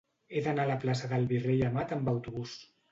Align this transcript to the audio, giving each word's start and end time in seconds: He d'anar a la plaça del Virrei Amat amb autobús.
He 0.37 0.41
d'anar 0.47 0.63
a 0.65 0.69
la 0.71 0.79
plaça 0.85 1.11
del 1.13 1.31
Virrei 1.35 1.63
Amat 1.71 1.97
amb 1.99 2.15
autobús. 2.17 2.61